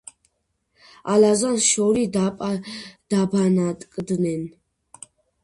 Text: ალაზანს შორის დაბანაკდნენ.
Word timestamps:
ალაზანს 1.15 1.67
შორის 1.73 2.09
დაბანაკდნენ. 2.17 4.43